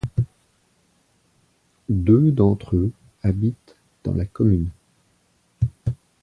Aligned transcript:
Deux 1.89 2.31
d'entre 2.31 2.75
eux 2.75 2.91
habitent 3.21 3.75
dans 4.03 4.15
la 4.15 4.25
commune. 4.25 4.71